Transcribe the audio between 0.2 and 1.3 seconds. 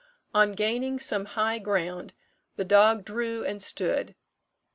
"On gaining some